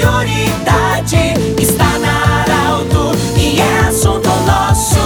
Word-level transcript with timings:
prioridade 0.00 1.34
está 1.60 1.98
na 1.98 2.40
Arauto 2.40 3.12
e 3.36 3.60
é 3.60 3.80
assunto 3.80 4.28
nosso. 4.46 4.98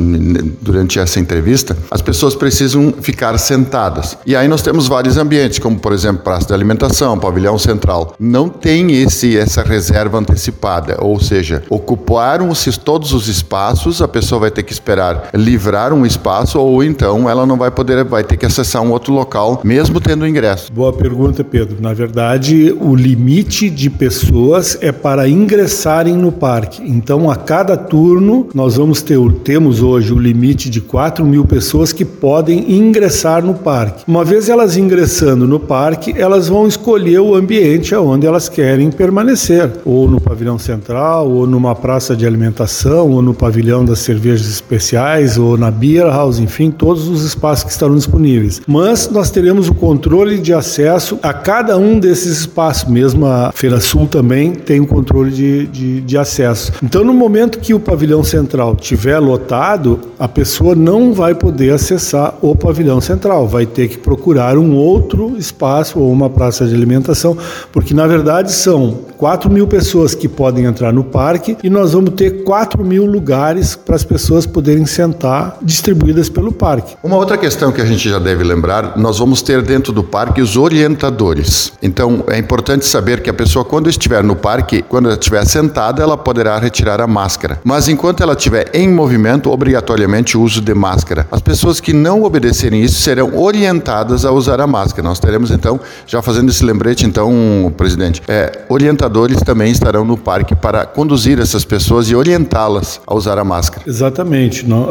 durante 0.61 0.99
essa 0.99 1.19
entrevista, 1.21 1.77
as 1.91 2.03
pessoas 2.03 2.35
precisam 2.35 2.93
ficar 3.01 3.39
sentadas. 3.39 4.19
E 4.27 4.37
aí 4.37 4.49
nós 4.49 4.63
temos 4.63 4.87
vários 4.89 5.17
ambientes, 5.17 5.59
como 5.59 5.79
por 5.79 5.93
exemplo 5.93 6.23
praça 6.23 6.47
de 6.47 6.53
alimentação, 6.53 7.19
pavilhão 7.19 7.59
central. 7.59 8.15
Não 8.19 8.49
tem 8.49 8.93
esse 9.03 9.37
essa 9.37 9.63
reserva 9.63 10.19
antecipada, 10.19 10.99
ou 11.01 11.21
seja, 11.21 11.63
ocuparam-se 11.71 12.79
todos 12.79 13.13
os 13.13 13.29
espaços, 13.29 14.03
a 14.03 14.09
pessoa 14.09 14.41
vai 14.41 14.51
ter 14.51 14.63
que 14.63 14.73
esperar 14.73 15.31
livrar 15.35 15.93
um 15.93 16.05
espaço 16.05 16.59
ou 16.59 16.83
então 16.83 17.29
ela 17.29 17.47
não 17.47 17.57
vai 17.57 17.71
poder, 17.71 18.05
vai 18.05 18.25
ter 18.25 18.37
que 18.37 18.47
acessar 18.47 18.83
um 18.83 18.91
outro 18.91 19.13
local, 19.13 19.61
mesmo 19.65 20.01
tendo 20.01 20.27
ingresso. 20.27 20.73
Boa 20.73 20.93
pergunta, 20.93 21.45
Pedro. 21.45 21.77
Na 21.81 21.93
verdade, 21.93 22.75
o 22.81 22.95
limite 22.95 23.71
de 23.71 23.89
pessoas 23.91 24.79
é 24.81 24.93
para 24.93 25.29
ingressarem 25.29 26.17
no 26.17 26.33
parque 26.33 26.48
parque. 26.49 26.83
Então, 26.83 27.31
a 27.31 27.37
cada 27.37 27.77
turno, 27.77 28.49
nós 28.55 28.77
vamos 28.77 29.03
ter, 29.03 29.19
temos 29.45 29.83
hoje 29.83 30.15
o 30.15 30.19
limite 30.19 30.71
de 30.71 30.81
4 30.81 31.23
mil 31.23 31.45
pessoas 31.45 31.93
que 31.93 32.07
podem 32.07 32.73
ingressar 32.73 33.45
no 33.45 33.53
parque. 33.53 34.03
Uma 34.09 34.25
vez 34.25 34.49
elas 34.49 34.75
ingressando 34.75 35.47
no 35.47 35.61
parque, 35.61 36.15
elas 36.17 36.49
vão 36.49 36.67
escolher 36.67 37.19
o 37.19 37.35
ambiente 37.35 37.95
onde 37.95 38.27
elas 38.27 38.49
querem 38.49 38.91
permanecer, 38.91 39.71
ou 39.85 40.09
no 40.09 40.19
pavilhão 40.19 40.59
central, 40.59 41.31
ou 41.31 41.47
numa 41.47 41.75
praça 41.75 42.17
de 42.17 42.27
alimentação, 42.27 43.11
ou 43.11 43.21
no 43.21 43.35
pavilhão 43.35 43.85
das 43.85 43.99
cervejas 43.99 44.49
especiais, 44.49 45.37
ou 45.37 45.59
na 45.59 45.71
beer 45.71 46.07
house, 46.07 46.39
enfim, 46.39 46.71
todos 46.71 47.09
os 47.09 47.25
espaços 47.25 47.65
que 47.65 47.71
estarão 47.73 47.95
disponíveis. 47.95 48.63
Mas 48.67 49.11
nós 49.11 49.31
teremos 49.31 49.69
o 49.69 49.75
controle 49.75 50.39
de 50.39 50.55
acesso 50.55 51.19
a 51.23 51.35
cada 51.35 51.77
um 51.77 52.01
desses 52.01 52.41
espaços, 52.41 52.89
mesmo 52.89 53.27
a 53.27 53.53
Feira 53.55 53.81
Sul 53.81 54.07
também 54.07 54.53
tem 54.53 54.81
o 54.81 54.87
controle 54.87 55.31
de, 55.31 55.67
de, 55.67 56.01
de 56.01 56.17
acesso. 56.17 56.38
Então, 56.83 57.05
no 57.05 57.13
momento 57.13 57.59
que 57.59 57.75
o 57.75 57.81
pavilhão 57.81 58.23
central 58.23 58.77
tiver 58.77 59.19
lotado, 59.19 60.01
a 60.19 60.29
pessoa 60.29 60.75
não 60.75 61.13
vai 61.13 61.35
poder 61.35 61.73
acessar 61.73 62.35
o 62.41 62.55
pavilhão 62.55 63.01
central, 63.01 63.47
vai 63.47 63.67
ter 63.67 63.89
que 63.89 63.99
procurar 63.99 64.57
um 64.57 64.75
outro 64.75 65.37
espaço 65.37 65.99
ou 65.99 66.13
uma 66.13 66.31
praça 66.31 66.67
de 66.67 66.75
alimentação, 66.75 67.37
porque 67.73 67.93
na 67.95 68.07
verdade 68.07 68.53
são 68.53 68.99
4 69.19 69.51
mil 69.51 69.67
pessoas 69.67 70.15
que 70.15 70.29
podem 70.29 70.65
entrar 70.65 70.93
no 70.93 71.03
parque 71.03 71.59
e 71.65 71.69
nós 71.69 71.93
vamos 71.93 72.11
ter 72.11 72.45
4 72.45 72.85
mil 72.85 73.05
lugares 73.05 73.75
para 73.75 73.97
as 73.97 74.05
pessoas 74.05 74.47
poderem 74.47 74.87
sentar 74.87 75.59
distribuídas 75.61 76.29
pelo 76.29 76.53
parque. 76.53 76.97
Uma 77.03 77.17
outra 77.17 77.37
questão 77.37 77.73
que 77.73 77.81
a 77.81 77.85
gente 77.85 78.09
já 78.09 78.21
deve 78.21 78.45
lembrar, 78.45 78.97
nós 78.97 79.19
vamos 79.19 79.43
ter 79.43 79.61
dentro 79.61 79.93
do 79.93 80.05
parque 80.05 80.41
os 80.41 80.57
orientadores. 80.57 81.73
Então 81.83 82.23
é 82.29 82.39
importante 82.39 82.87
saber 82.87 83.21
que 83.21 83.29
a 83.29 83.35
pessoa 83.35 83.65
quando 83.65 83.91
estiver 83.91 84.23
no 84.23 84.37
parque, 84.37 84.83
quando 84.83 85.07
ela 85.07 85.19
estiver 85.19 85.45
sentada, 85.45 86.01
ela 86.01 86.17
poderá 86.17 86.57
retirar 86.57 87.01
a 87.01 87.07
máscara. 87.09 87.61
Mas 87.65 87.89
enquanto 87.89 88.23
ela 88.23 88.35
estiver 88.35 88.71
em 88.73 88.89
movimento, 88.89 89.51
obrigatoriamente 89.51 90.39
o 90.39 90.43
uso 90.43 90.61
de 90.61 90.75
máscara. 90.75 91.27
As 91.33 91.41
pessoas 91.41 91.81
que 91.81 91.93
não 91.93 92.23
obedecerem 92.23 92.83
isso 92.83 93.01
serão 93.01 93.37
orientadas 93.37 94.25
a 94.25 94.31
usar 94.31 94.61
a 94.61 94.67
máscara. 94.67 95.09
Nós 95.09 95.19
teremos 95.19 95.51
então, 95.51 95.81
já 96.07 96.23
fazendo 96.23 96.51
esse 96.51 96.65
lembrete 96.65 97.05
então, 97.05 97.73
presidente, 97.77 98.23
é, 98.29 98.61
orientadores 98.69 99.08
também 99.45 99.73
estarão 99.73 100.05
no 100.05 100.17
parque 100.17 100.55
para 100.55 100.85
conduzir 100.87 101.39
essas 101.39 101.65
pessoas 101.65 102.11
e 102.11 102.15
orientá-las 102.15 103.01
a 103.07 103.15
usar 103.15 103.39
a 103.39 103.45
máscara. 103.45 103.83
Exatamente. 103.87 104.67
Não, 104.67 104.89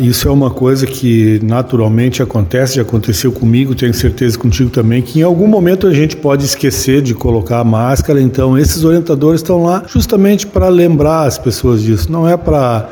isso 0.00 0.28
é 0.28 0.30
uma 0.30 0.50
coisa 0.50 0.86
que 0.86 1.40
naturalmente 1.42 2.22
acontece, 2.22 2.76
já 2.76 2.82
aconteceu 2.82 3.32
comigo, 3.32 3.74
tenho 3.74 3.94
certeza 3.94 4.38
contigo 4.38 4.70
também, 4.70 5.02
que 5.02 5.20
em 5.20 5.22
algum 5.22 5.46
momento 5.46 5.86
a 5.86 5.92
gente 5.92 6.16
pode 6.16 6.44
esquecer 6.44 7.02
de 7.02 7.14
colocar 7.14 7.60
a 7.60 7.64
máscara, 7.64 8.20
então 8.20 8.58
esses 8.58 8.84
orientadores 8.84 9.40
estão 9.40 9.62
lá 9.62 9.82
justamente 9.86 10.46
para 10.46 10.68
lembrar 10.68 11.26
as 11.26 11.38
pessoas 11.38 11.82
disso. 11.82 12.10
Não 12.10 12.28
é 12.28 12.36
para 12.36 12.88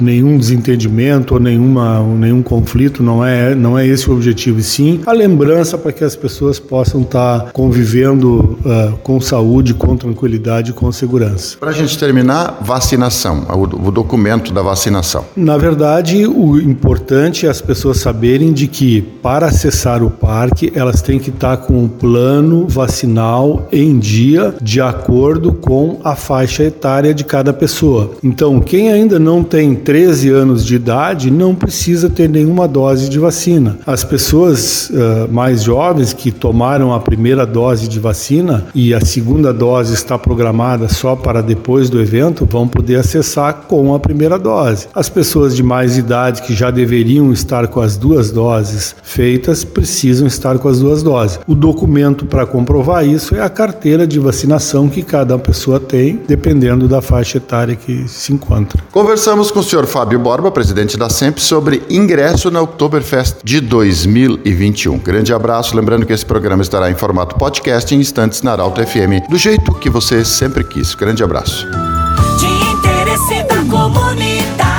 nenhum 0.00 0.36
desentendimento 0.38 1.34
ou 1.34 1.40
nenhuma, 1.40 2.02
nenhum 2.02 2.42
conflito, 2.42 3.02
não 3.02 3.24
é, 3.24 3.54
não 3.54 3.78
é 3.78 3.86
esse 3.86 4.08
o 4.08 4.12
objetivo, 4.14 4.58
e 4.58 4.62
sim 4.62 5.00
a 5.06 5.12
lembrança 5.12 5.76
para 5.78 5.92
que 5.92 6.04
as 6.04 6.16
pessoas 6.16 6.58
possam 6.58 7.02
estar 7.02 7.52
convivendo 7.52 8.58
uh, 8.64 8.96
com 9.02 9.13
saúde, 9.20 9.74
com 9.74 9.96
tranquilidade, 9.96 10.72
com 10.72 10.90
segurança. 10.92 11.56
Para 11.58 11.70
a 11.70 11.72
gente 11.72 11.98
terminar, 11.98 12.58
vacinação, 12.60 13.46
o, 13.50 13.88
o 13.88 13.90
documento 13.90 14.52
da 14.52 14.62
vacinação. 14.62 15.24
Na 15.36 15.56
verdade, 15.56 16.26
o 16.26 16.58
importante 16.60 17.46
é 17.46 17.50
as 17.50 17.60
pessoas 17.60 17.98
saberem 17.98 18.52
de 18.52 18.66
que 18.66 19.02
para 19.22 19.46
acessar 19.46 20.02
o 20.02 20.10
parque 20.10 20.72
elas 20.74 21.02
têm 21.02 21.18
que 21.18 21.30
estar 21.30 21.56
tá 21.56 21.62
com 21.62 21.84
o 21.84 21.88
plano 21.88 22.66
vacinal 22.68 23.68
em 23.72 23.98
dia, 23.98 24.54
de 24.60 24.80
acordo 24.80 25.52
com 25.52 26.00
a 26.04 26.14
faixa 26.14 26.62
etária 26.64 27.14
de 27.14 27.24
cada 27.24 27.52
pessoa. 27.52 28.12
Então, 28.22 28.60
quem 28.60 28.90
ainda 28.90 29.18
não 29.18 29.42
tem 29.42 29.74
13 29.74 30.30
anos 30.30 30.64
de 30.64 30.74
idade 30.74 31.30
não 31.30 31.54
precisa 31.54 32.08
ter 32.08 32.28
nenhuma 32.28 32.66
dose 32.66 33.08
de 33.08 33.18
vacina. 33.18 33.78
As 33.86 34.04
pessoas 34.04 34.90
uh, 34.90 35.32
mais 35.32 35.62
jovens 35.62 36.12
que 36.12 36.30
tomaram 36.30 36.92
a 36.92 37.00
primeira 37.00 37.46
dose 37.46 37.88
de 37.88 37.98
vacina 37.98 38.66
e 38.74 38.94
a 38.94 39.03
segunda 39.04 39.52
dose 39.52 39.94
está 39.94 40.18
programada 40.18 40.88
só 40.88 41.14
para 41.14 41.42
depois 41.42 41.90
do 41.90 42.00
evento 42.00 42.46
vão 42.50 42.66
poder 42.66 42.96
acessar 42.96 43.64
com 43.68 43.94
a 43.94 43.98
primeira 43.98 44.38
dose. 44.38 44.88
As 44.94 45.08
pessoas 45.08 45.54
de 45.54 45.62
mais 45.62 45.96
idade 45.96 46.42
que 46.42 46.54
já 46.54 46.70
deveriam 46.70 47.32
estar 47.32 47.68
com 47.68 47.80
as 47.80 47.96
duas 47.96 48.30
doses 48.30 48.94
feitas 49.02 49.64
precisam 49.64 50.26
estar 50.26 50.58
com 50.58 50.68
as 50.68 50.80
duas 50.80 51.02
doses. 51.02 51.38
O 51.46 51.54
documento 51.54 52.26
para 52.26 52.46
comprovar 52.46 53.06
isso 53.06 53.34
é 53.34 53.40
a 53.40 53.48
carteira 53.48 54.06
de 54.06 54.18
vacinação 54.18 54.88
que 54.88 55.02
cada 55.02 55.38
pessoa 55.38 55.78
tem, 55.78 56.20
dependendo 56.26 56.88
da 56.88 57.02
faixa 57.02 57.38
etária 57.38 57.76
que 57.76 58.08
se 58.08 58.32
encontra. 58.32 58.82
Conversamos 58.90 59.50
com 59.50 59.60
o 59.60 59.62
senhor 59.62 59.86
Fábio 59.86 60.18
Borba, 60.18 60.50
presidente 60.50 60.96
da 60.96 61.08
SEMP, 61.08 61.38
sobre 61.38 61.82
ingresso 61.90 62.50
na 62.50 62.60
Oktoberfest 62.60 63.36
de 63.44 63.60
2021. 63.60 64.98
Grande 64.98 65.32
abraço, 65.32 65.76
lembrando 65.76 66.06
que 66.06 66.12
esse 66.12 66.24
programa 66.24 66.62
estará 66.62 66.90
em 66.90 66.94
formato 66.94 67.36
podcast 67.36 67.94
em 67.94 68.00
instantes 68.00 68.42
na 68.42 68.52
Arauto 68.52 68.80
FM, 68.94 69.28
do 69.28 69.36
jeito 69.36 69.74
que 69.74 69.90
você 69.90 70.24
sempre 70.24 70.62
quis. 70.62 70.94
Grande 70.94 71.24
abraço. 71.24 71.66
De 72.38 72.46
interesse 72.46 73.42
da 73.48 73.56
comunidade. 73.68 74.73